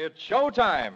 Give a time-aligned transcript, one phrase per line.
[0.00, 0.92] It's showtime.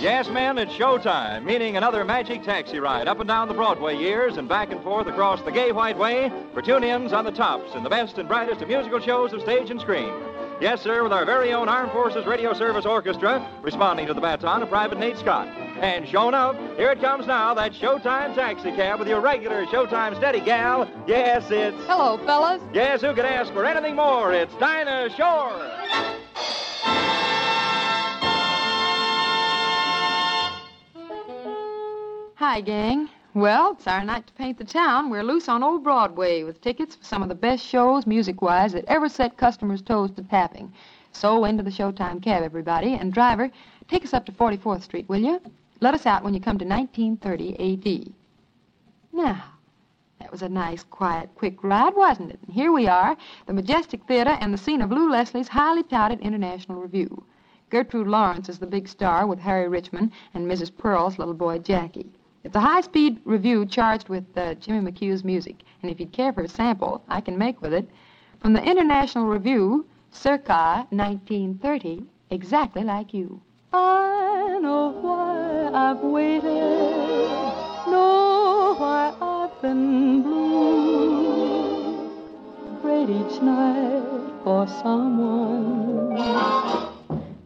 [0.00, 4.36] Yes, men, it's showtime, meaning another magic taxi ride up and down the Broadway years
[4.36, 7.86] and back and forth across the gay white way for tune-ins on the tops and
[7.86, 10.12] the best and brightest of musical shows of stage and screen.
[10.60, 14.62] Yes, sir, with our very own Armed Forces Radio Service Orchestra responding to the baton
[14.62, 15.48] of Private Nate Scott.
[15.48, 20.16] And showing up, here it comes now, that Showtime taxi cab with your regular Showtime
[20.16, 20.88] steady gal.
[21.06, 21.76] Yes, it's...
[21.86, 22.62] Hello, fellas.
[22.72, 24.32] Yes, who could ask for anything more?
[24.32, 25.60] It's Dinah Shore.
[32.36, 33.08] Hi, gang.
[33.36, 35.10] Well, it's our night to paint the town.
[35.10, 38.84] We're loose on Old Broadway with tickets for some of the best shows, music-wise, that
[38.84, 40.72] ever set customers' toes to tapping.
[41.10, 42.94] So, into the Showtime cab, everybody.
[42.94, 43.50] And driver,
[43.88, 45.40] take us up to 44th Street, will you?
[45.80, 48.12] Let us out when you come to 1930 A.D.
[49.12, 49.42] Now,
[50.20, 52.38] that was a nice, quiet, quick ride, wasn't it?
[52.46, 56.20] And here we are, the Majestic Theater and the scene of Lew Leslie's highly touted
[56.20, 57.24] international review.
[57.68, 60.70] Gertrude Lawrence is the big star with Harry Richman and Mrs.
[60.76, 62.12] Pearl's little boy Jackie.
[62.44, 66.42] It's a high-speed review charged with uh, Jimmy McHugh's music, and if you'd care for
[66.42, 67.88] a sample, I can make with it.
[68.38, 73.40] From the International Review, circa 1930, exactly like you.
[73.72, 76.50] I know why I've waited,
[77.88, 82.10] know why I've been blue.
[82.82, 84.02] Prayed each night
[84.44, 86.18] for someone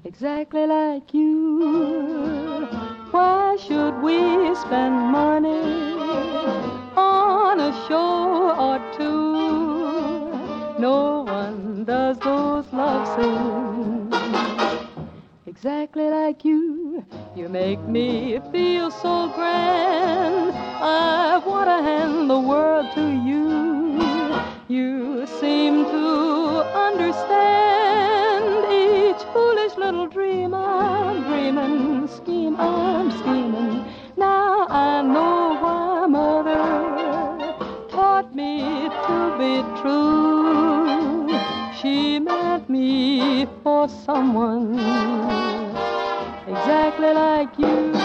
[0.04, 2.97] exactly like you.
[3.18, 4.18] Why should we
[4.54, 5.98] spend money
[6.96, 9.32] on a show or two?
[10.78, 14.14] No one does those love scenes
[15.46, 17.04] exactly like you.
[17.34, 20.52] You make me feel so grand.
[20.54, 23.42] I want to hand the world to you.
[24.68, 26.06] You seem to
[26.86, 28.48] understand
[28.80, 30.54] each foolish little dream
[31.48, 33.84] I'm dreaming, scheme I'm scheming.
[34.18, 41.30] Now I know why mother taught me to be true.
[41.80, 44.78] She meant me for someone
[46.46, 47.97] exactly like you.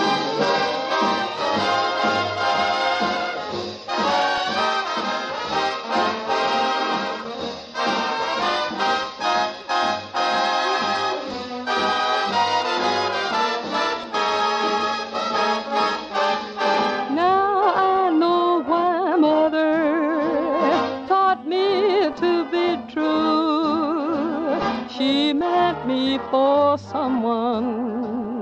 [26.73, 28.33] For someone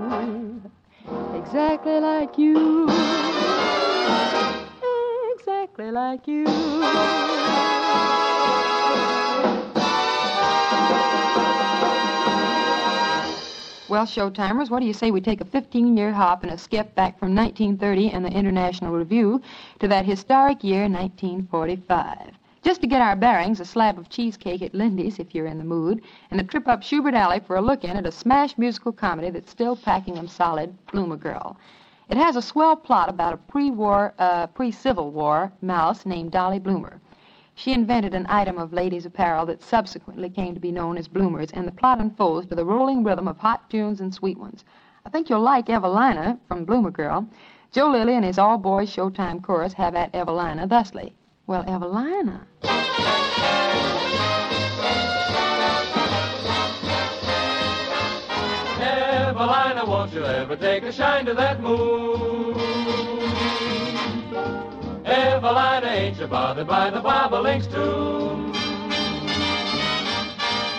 [1.36, 2.88] exactly like you.
[5.36, 6.46] Exactly like you.
[13.90, 16.96] Well, Showtimers, what do you say we take a 15 year hop and a skip
[16.96, 19.42] back from 1930 and the International Review
[19.80, 22.41] to that historic year, 1945?
[22.64, 25.64] Just to get our bearings, a slab of cheesecake at Lindy's, if you're in the
[25.64, 28.92] mood, and a trip up Shubert Alley for a look in at a smash musical
[28.92, 31.58] comedy that's still packing 'em solid, Bloomer Girl.
[32.08, 37.02] It has a swell plot about a pre-war, uh, pre-Civil War mouse named Dolly Bloomer.
[37.56, 41.52] She invented an item of ladies' apparel that subsequently came to be known as bloomers,
[41.52, 44.64] and the plot unfolds to the rolling rhythm of hot tunes and sweet ones.
[45.04, 47.26] I think you'll like Evelina from Bloomer Girl.
[47.72, 51.16] Joe Lilly and his all-boys Showtime chorus have at Evelina thusly.
[51.52, 52.48] Well, Evelina.
[58.80, 62.56] Evelina, won't you ever take a shine to that moon?
[65.04, 68.54] Evelina, ain't you bothered by the bobolink's tune?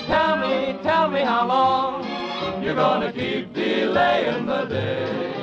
[0.07, 5.35] Tell me, tell me how long you're gonna keep delaying the day.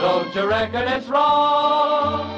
[0.00, 2.35] Don't you reckon it's wrong?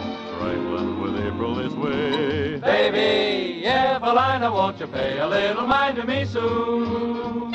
[2.91, 7.53] Baby, Evelina, won't you pay a little mind to me soon?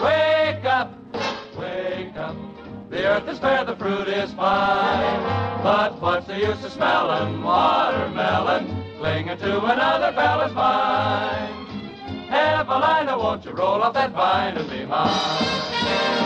[0.00, 0.94] Wake up,
[1.58, 2.36] wake up.
[2.90, 5.64] The earth is fair, the fruit is fine.
[5.64, 12.30] But what's the use of smelling watermelon, clinging to another fella's vine?
[12.30, 16.23] Evelina, won't you roll off that vine and be mine?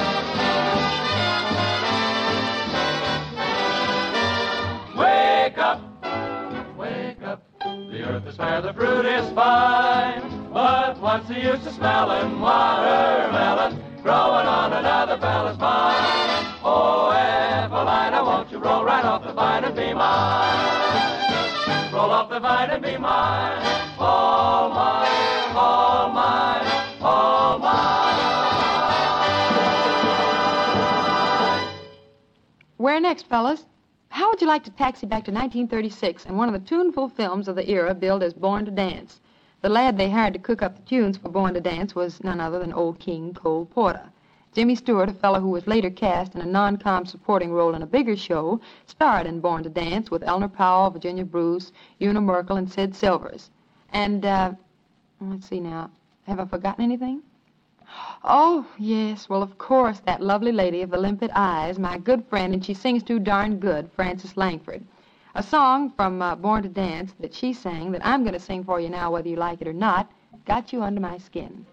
[8.39, 10.23] where the fruit is fine.
[10.53, 16.55] But what's the use of smelling watermelon growing on another fella's vine?
[16.63, 21.93] Oh, Evelina, won't you roll right off the vine and be mine?
[21.93, 23.61] Roll off the vine and be mine.
[23.99, 26.67] All mine, all mine,
[27.03, 27.89] all mine.
[32.77, 33.65] Where next, fellas?
[34.39, 37.57] Would you like to taxi back to 1936 and one of the tuneful films of
[37.57, 39.21] the era billed as Born to Dance?
[39.63, 42.39] The lad they hired to cook up the tunes for Born to Dance was none
[42.39, 44.13] other than old King Cole Porter.
[44.53, 47.87] Jimmy Stewart, a fellow who was later cast in a non-com supporting role in a
[47.87, 52.71] bigger show, starred in Born to Dance with Eleanor Powell, Virginia Bruce, Una Merkel, and
[52.71, 53.51] Sid Silvers.
[53.93, 54.53] And, uh,
[55.21, 55.91] let's see now,
[56.29, 57.23] have I forgotten anything?
[58.25, 59.29] Oh, yes.
[59.29, 62.75] Well, of course, that lovely lady of the limpid eyes, my good friend, and she
[62.75, 64.85] sings too darn good, Frances Langford.
[65.35, 68.65] A song from uh, Born to Dance that she sang that I'm going to sing
[68.65, 70.11] for you now, whether you like it or not,
[70.45, 71.65] Got You Under My Skin.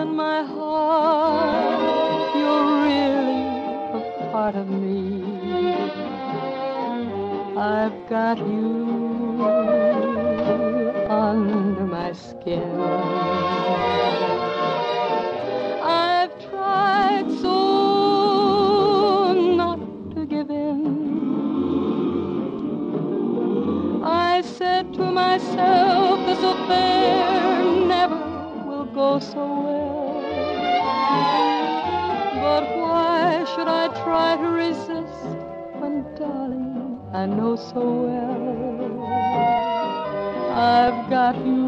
[0.00, 3.42] In my heart, you're really
[3.98, 4.00] a
[4.32, 5.22] part of me.
[7.54, 9.44] I've got you
[11.10, 12.80] under my skin.
[15.82, 17.56] I've tried so
[19.54, 19.80] not
[20.14, 20.80] to give in.
[24.02, 27.49] I said to myself, this affair
[34.10, 35.26] try to resist
[35.80, 39.04] when, darling, I know so well
[40.50, 41.62] I've got you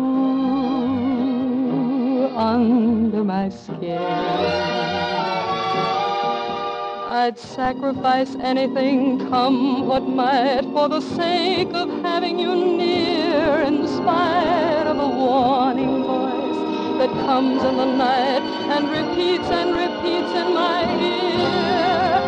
[2.35, 4.03] under my skin?
[7.23, 14.89] I'd sacrifice anything, come what might, for the sake of having you near, in spite
[14.89, 16.61] of a warning voice
[16.99, 18.43] that comes in the night
[18.75, 22.22] and repeats and repeats in my ear.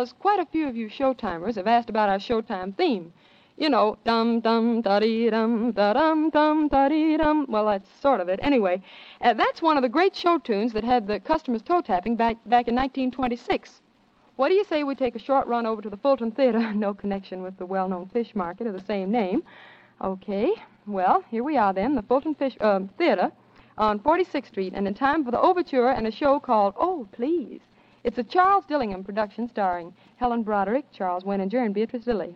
[0.00, 3.12] Fellas, quite a few of you showtimers have asked about our showtime theme.
[3.58, 7.44] You know, dum dum da dee dum da dum dum da dee dum.
[7.50, 8.40] Well, that's sort of it.
[8.42, 8.80] Anyway,
[9.20, 12.38] uh, that's one of the great show tunes that had the customers toe tapping back
[12.46, 13.82] back in 1926.
[14.36, 16.72] What do you say we take a short run over to the Fulton Theater?
[16.74, 19.42] no connection with the well-known fish market of the same name.
[20.00, 20.50] Okay.
[20.86, 23.30] Well, here we are then, the Fulton Fish uh, Theater
[23.76, 27.60] on 46th Street, and in time for the overture and a show called Oh Please.
[28.02, 32.34] It's a Charles Dillingham production starring Helen Broderick, Charles Winninger, and Beatrice Lillie.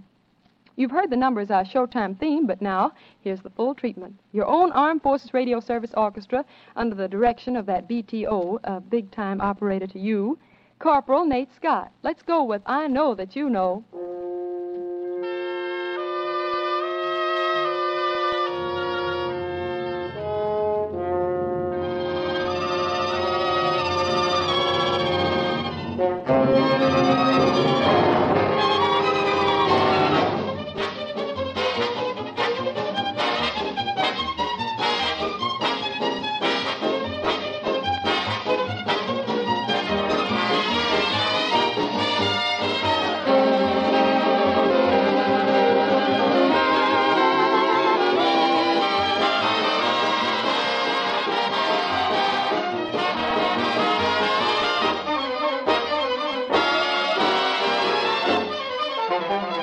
[0.76, 2.92] You've heard the number as our Showtime theme, but now
[3.22, 4.18] here's the full treatment.
[4.32, 6.44] Your own Armed Forces Radio Service Orchestra,
[6.76, 10.38] under the direction of that BTO, a big time operator to you,
[10.80, 11.92] Corporal Nate Scott.
[12.02, 13.84] Let's go with I Know That You Know.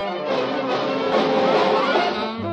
[0.01, 0.29] Thank
[2.45, 2.50] you.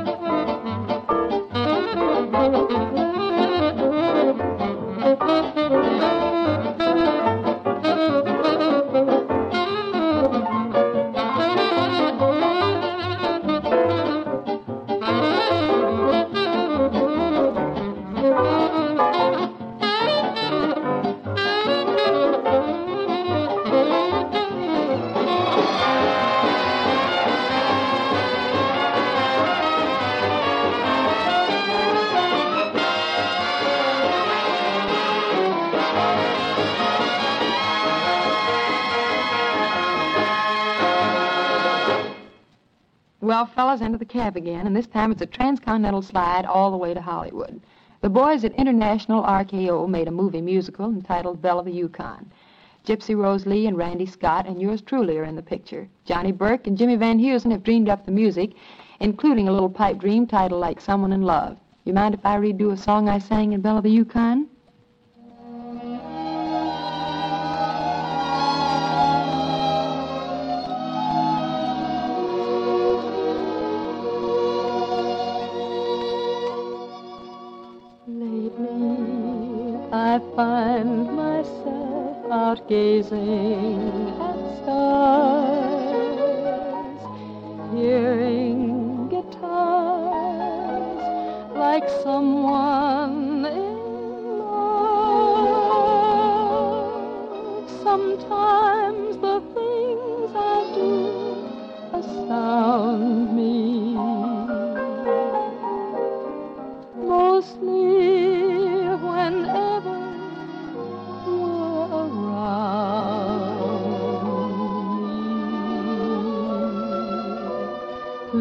[44.09, 47.61] Cab again, and this time it's a transcontinental slide all the way to Hollywood.
[48.01, 52.31] The boys at International RKO made a movie musical entitled Belle of the Yukon.
[52.87, 55.89] Gypsy Rose Lee and Randy Scott and yours truly are in the picture.
[56.05, 58.55] Johnny Burke and Jimmy Van Heusen have dreamed up the music,
[58.99, 61.59] including a little pipe dream titled Like Someone in Love.
[61.85, 64.47] You mind if I redo a song I sang in Belle of the Yukon?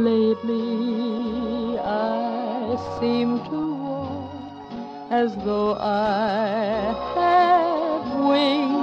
[0.04, 4.32] Lately, I seem to walk
[5.10, 8.78] as though I had wings.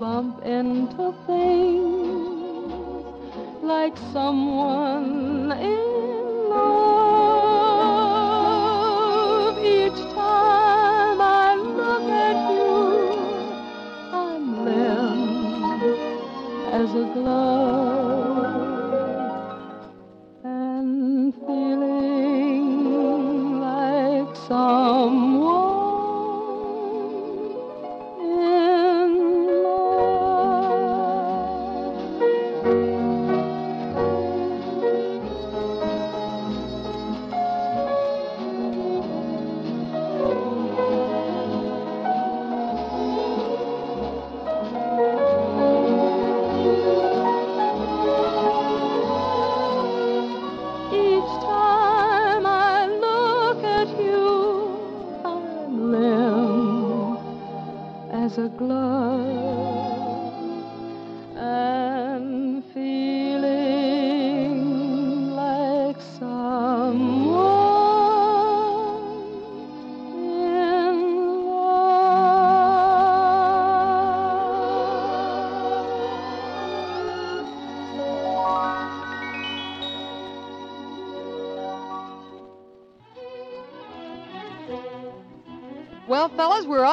[0.00, 2.74] Bump into things
[3.62, 5.52] like someone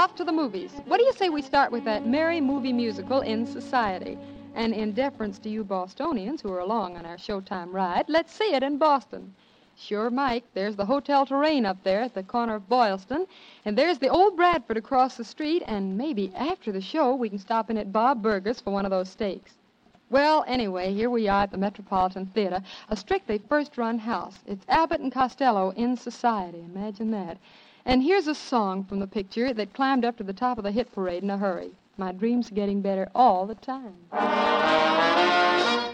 [0.08, 0.72] off to the movies.
[0.86, 4.18] What do you say we start with that merry movie musical in society?
[4.56, 8.54] And in deference to you Bostonians who are along on our Showtime ride, let's see
[8.54, 9.36] it in Boston.
[9.76, 13.28] Sure, Mike, there's the Hotel Touraine up there at the corner of Boylston,
[13.66, 17.38] and there's the old Bradford across the street, and maybe after the show we can
[17.38, 19.56] stop in at Bob Burgers for one of those steaks.
[20.10, 24.40] Well, anyway, here we are at the Metropolitan Theater, a strictly first-run house.
[24.48, 26.64] It's Abbott and Costello in society.
[26.74, 27.38] Imagine that.
[27.88, 30.74] And here's a song from the picture that climbed up to the top of the
[30.74, 31.72] hit parade in a hurry.
[31.96, 33.96] My dreams are getting better all the time.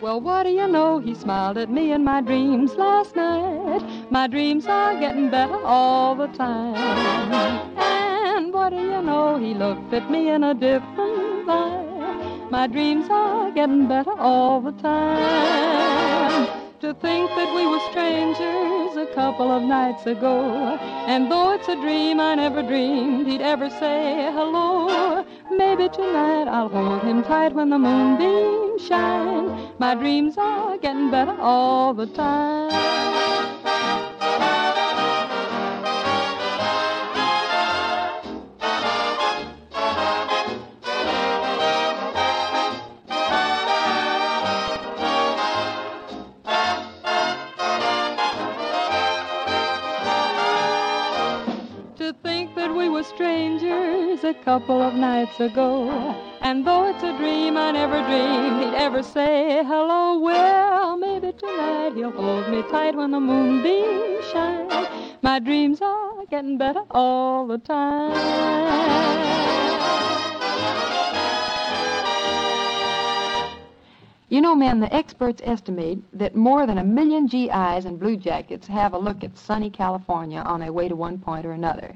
[0.01, 0.97] Well, what do you know?
[0.97, 3.83] He smiled at me in my dreams last night.
[4.09, 6.73] My dreams are getting better all the time.
[7.77, 9.37] And what do you know?
[9.37, 12.47] He looked at me in a different light.
[12.49, 16.47] My dreams are getting better all the time.
[16.81, 20.77] To think that we were strangers a couple of nights ago.
[21.07, 25.25] And though it's a dream, I never dreamed he'd ever say hello.
[25.51, 29.73] Maybe tonight I'll hold him tight when the moonbeams shine.
[29.79, 33.22] My dreams are getting better all the time.
[54.59, 55.89] Couple of nights ago.
[56.41, 60.19] And though it's a dream, I never dreamed he'd ever say hello.
[60.19, 64.69] Well, maybe tonight he'll hold me tight when the moonbeams shine.
[65.23, 68.11] My dreams are getting better all the time.
[74.29, 78.67] You know, men, the experts estimate that more than a million GIs and blue jackets
[78.67, 81.95] have a look at sunny California on their way to one point or another.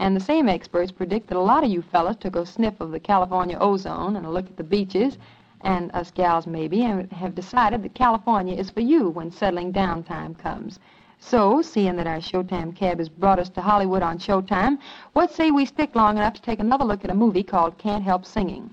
[0.00, 2.90] And the same experts predict that a lot of you fellas took a sniff of
[2.90, 5.18] the California ozone and a look at the beaches
[5.60, 10.02] and us gals maybe, and have decided that California is for you when settling down
[10.02, 10.80] time comes.
[11.18, 14.78] So, seeing that our Showtime cab has brought us to Hollywood on Showtime,
[15.12, 18.02] what say we stick long enough to take another look at a movie called Can't
[18.02, 18.70] Help Singing?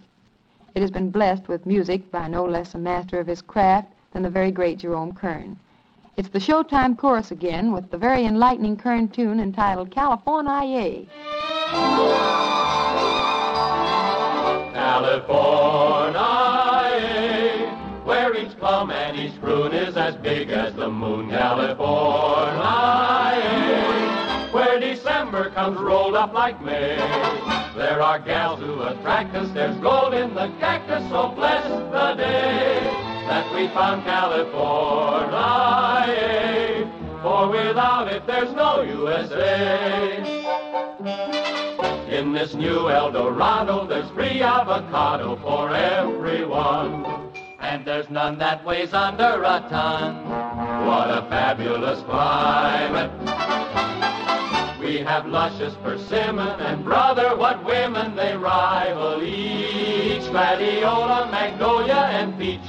[0.76, 4.24] It has been blessed with music by no less a master of his craft than
[4.24, 5.60] the very great Jerome Kern.
[6.18, 11.06] It's the Showtime chorus again with the very enlightening current tune entitled California.
[14.74, 16.18] California,
[18.04, 21.30] where each plum and each prune is as big as the moon.
[21.30, 21.78] California,
[24.52, 26.96] where December comes rolled up like May.
[27.76, 32.80] There are gals who attract us, there's gold in the cactus, so bless the day
[33.28, 35.97] that we found California.
[38.18, 40.18] It, there's no USA.
[42.10, 47.06] In this new El Dorado, there's free avocado for everyone.
[47.60, 50.28] And there's none that weighs under a ton.
[50.88, 53.12] What a fabulous climate.
[54.80, 60.28] We have luscious persimmon and brother, what women they rival each.
[60.32, 62.68] Gladiola, magnolia, and peach.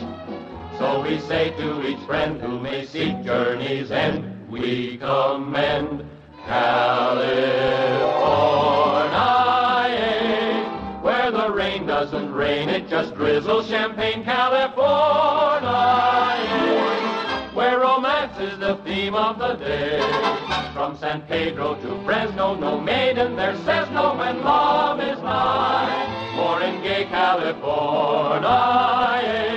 [0.79, 6.05] So we say to each friend who may seek journey's end, we commend
[6.47, 7.29] California,
[11.03, 14.25] where the rain doesn't rain, it just drizzles champagne.
[14.25, 15.69] California,
[17.55, 20.01] where romance is the theme of the day.
[20.73, 26.35] From San Pedro to Fresno, no maiden there says no when love is nigh.
[26.37, 29.48] For in gay California,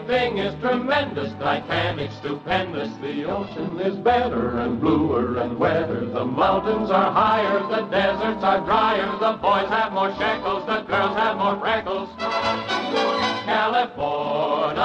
[0.00, 2.88] Everything is tremendous, Titanic stupendous.
[3.02, 6.06] The ocean is better and bluer and wetter.
[6.06, 9.06] The mountains are higher, the deserts are drier.
[9.18, 12.08] The boys have more shekels, the girls have more freckles.
[13.44, 14.80] California,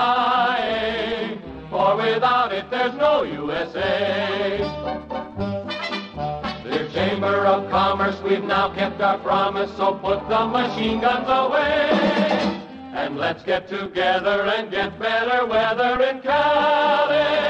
[1.69, 4.59] for without it there's no USA.
[7.15, 12.24] Of Commerce, we've now kept our promise, so put the machine guns away.
[13.15, 17.45] Let's get together and get better weather in California.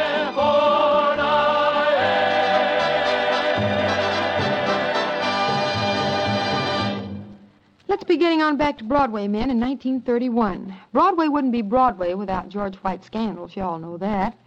[7.88, 10.76] Let's be getting on back to Broadway, men, in 1931.
[10.94, 14.38] Broadway wouldn't be Broadway without George White's scandals, you all know that.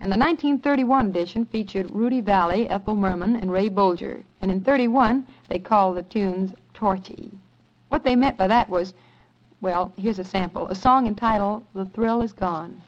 [0.00, 4.22] And the 1931 edition featured Rudy Vallée, Ethel Merman, and Ray Bolger.
[4.40, 7.32] And in 31, they called the tunes Torchy.
[7.88, 8.94] What they meant by that was
[9.60, 10.68] well, here's a sample.
[10.68, 12.80] A song entitled The Thrill Is Gone.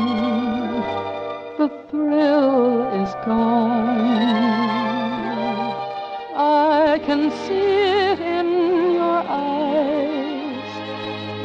[1.57, 4.53] The thrill is gone.
[6.35, 10.71] I can see it in your eyes.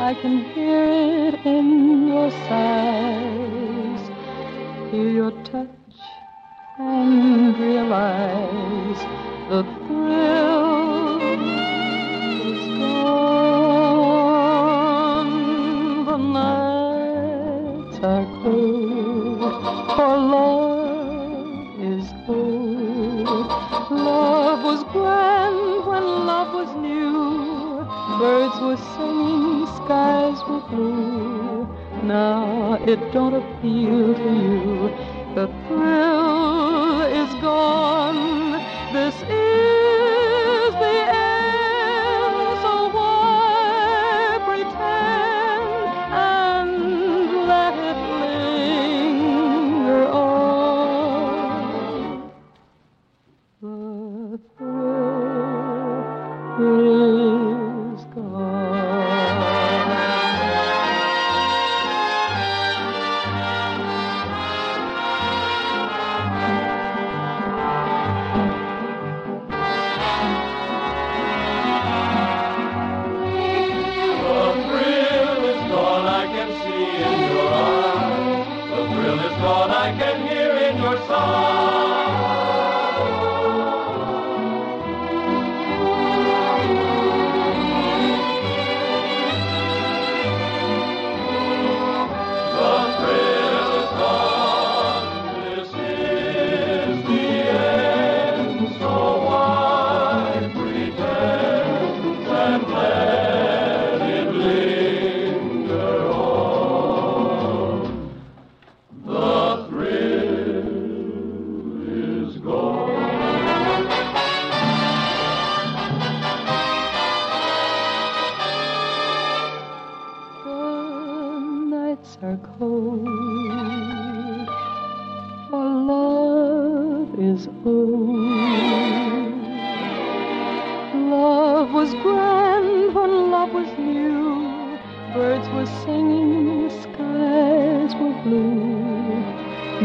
[0.00, 3.17] I can hear it in your sighs
[28.18, 31.68] Birds were singing, skies were blue.
[32.02, 34.90] Now it don't appeal to you.
[35.36, 36.07] The thrill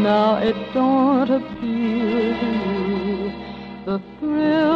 [0.04, 3.32] Now it don't appear to you.
[3.86, 4.73] The thrill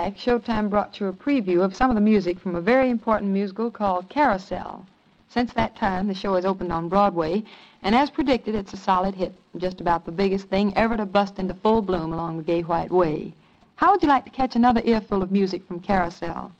[0.00, 3.30] back, Showtime brought you a preview of some of the music from a very important
[3.30, 4.86] musical called Carousel.
[5.28, 7.44] Since that time, the show has opened on Broadway,
[7.82, 11.38] and as predicted, it's a solid hit, just about the biggest thing ever to bust
[11.38, 13.34] into full bloom along the Gay White Way.
[13.76, 16.50] How would you like to catch another earful of music from Carousel?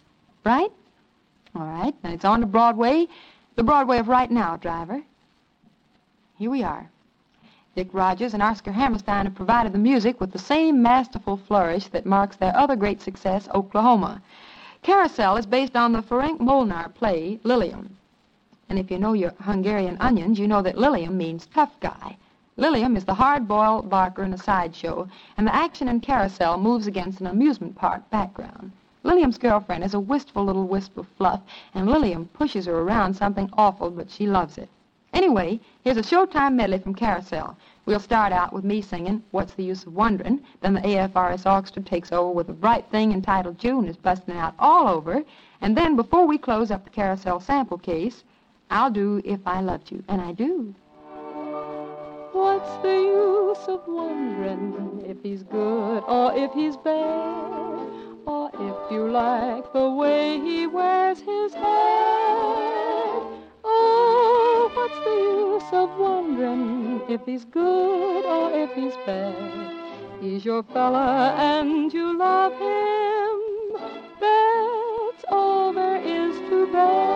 [0.44, 0.70] Right?
[1.55, 3.07] All right, then it's on to Broadway,
[3.55, 5.03] the Broadway of right now, driver.
[6.37, 6.90] Here we are.
[7.76, 12.04] Dick Rodgers and Oscar Hammerstein have provided the music with the same masterful flourish that
[12.04, 14.20] marks their other great success, Oklahoma.
[14.83, 17.90] Carousel is based on the Ferenc Molnar play, Liliom.
[18.68, 22.16] And if you know your Hungarian onions, you know that Liliom means tough guy.
[22.59, 27.20] Liliom is the hard-boiled barker in a sideshow, and the action in Carousel moves against
[27.20, 28.72] an amusement park background.
[29.04, 31.40] Liliom's girlfriend is a wistful little wisp of fluff,
[31.72, 34.68] and Liliom pushes her around something awful, but she loves it.
[35.12, 37.57] Anyway, here's a Showtime medley from Carousel.
[37.85, 40.40] We'll start out with me singing What's the Use of Wondering.
[40.61, 44.55] Then the AFRS Orchestra takes over with a bright thing entitled June is busting out
[44.59, 45.25] all over.
[45.61, 48.23] And then before we close up the Carousel sample case,
[48.70, 50.05] I'll do If I Loved You.
[50.09, 50.75] And I do.
[52.33, 57.88] What's the use of wondering if he's good or if he's bad?
[58.27, 62.19] Or if you like the way he wears his hat?
[65.72, 69.35] Of wondering if he's good or if he's bad?
[70.20, 73.40] He's your fella and you love him.
[74.20, 77.11] That's all there is to that.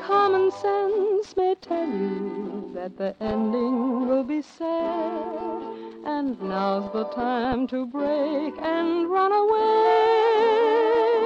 [0.00, 5.62] Common sense may tell you that the ending will be sad.
[6.04, 11.21] And now's the time to break and run away.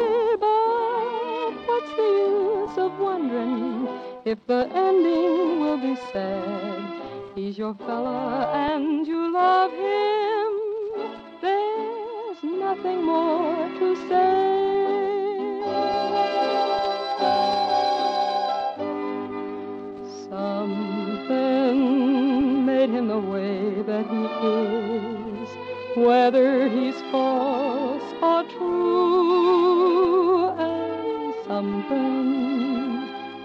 [1.86, 3.86] What's the use of wondering
[4.24, 6.82] if the ending will be sad?
[7.36, 10.48] He's your fella and you love him.
[11.40, 14.56] There's nothing more to say.
[20.28, 21.76] Something
[22.66, 25.48] made him the way that he is,
[26.04, 27.65] whether he's false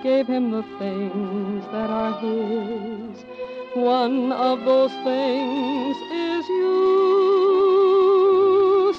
[0.04, 3.26] gave him the things that are his.
[3.74, 6.72] One of those things is you.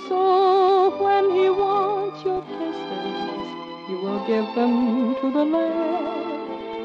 [0.09, 3.46] So when he wants your kisses,
[3.88, 6.22] you will give them to the lad.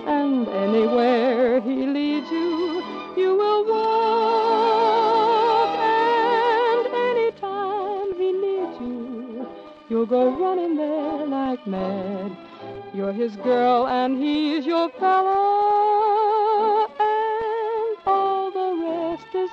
[0.08, 2.84] And anywhere he leads you,
[3.16, 5.78] you will walk.
[5.80, 9.48] And anytime he needs you,
[9.90, 10.77] you'll go running
[11.68, 12.36] mad.
[12.94, 16.88] You're his girl and he's your fella.
[17.00, 19.52] And all the rest is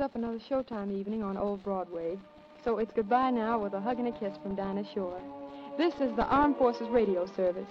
[0.00, 2.16] up another showtime evening on Old Broadway.
[2.64, 5.20] So it's goodbye now with a hug and a kiss from Dinah Shore.
[5.76, 7.68] This is the Armed Forces Radio Service.